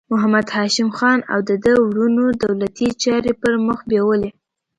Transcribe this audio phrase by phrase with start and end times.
[0.11, 4.29] محمد هاشم خان او د ده وروڼو دولتي چارې پر مخ بیولې.